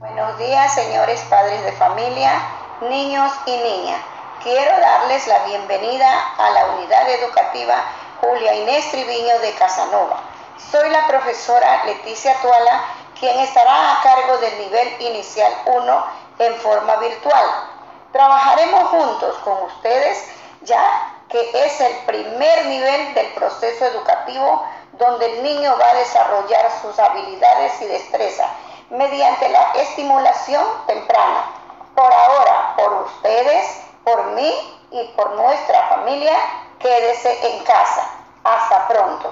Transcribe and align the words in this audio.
Buenos 0.00 0.38
días, 0.38 0.72
señores 0.72 1.20
padres 1.28 1.62
de 1.62 1.72
familia, 1.72 2.32
niños 2.80 3.30
y 3.44 3.54
niñas. 3.54 4.00
Quiero 4.42 4.80
darles 4.80 5.26
la 5.26 5.40
bienvenida 5.40 6.08
a 6.38 6.50
la 6.52 6.66
unidad 6.70 7.06
educativa 7.10 7.84
Julia 8.22 8.54
Inés 8.54 8.90
Triviño 8.90 9.38
de 9.40 9.52
Casanova. 9.56 10.22
Soy 10.70 10.88
la 10.88 11.06
profesora 11.06 11.84
Leticia 11.84 12.34
Tuala, 12.40 12.82
quien 13.18 13.40
estará 13.40 13.92
a 13.98 14.02
cargo 14.02 14.38
del 14.38 14.58
nivel 14.60 15.02
inicial 15.02 15.52
1 15.66 16.06
en 16.38 16.54
forma 16.60 16.96
virtual. 16.96 17.46
Trabajaremos 18.10 18.84
juntos 18.88 19.36
con 19.44 19.64
ustedes 19.64 20.30
ya 20.62 21.12
que 21.28 21.50
es 21.66 21.78
el 21.78 21.96
primer 22.06 22.64
nivel 22.64 23.12
del 23.12 23.26
proceso 23.34 23.84
educativo 23.84 24.64
donde 24.92 25.26
el 25.26 25.42
niño 25.42 25.76
va 25.78 25.90
a 25.90 25.94
desarrollar 25.94 26.70
sus 26.80 26.98
habilidades 26.98 27.82
y 27.82 27.84
destrezas 27.84 28.48
mediante 28.90 29.48
la 29.48 29.72
estimulación 29.72 30.64
temprana. 30.86 31.44
Por 31.94 32.12
ahora, 32.12 32.74
por 32.76 32.92
ustedes, 33.04 33.82
por 34.04 34.24
mí 34.32 34.52
y 34.90 35.04
por 35.16 35.30
nuestra 35.36 35.88
familia, 35.88 36.36
quédese 36.78 37.56
en 37.56 37.64
casa. 37.64 38.10
Hasta 38.44 38.88
pronto. 38.88 39.28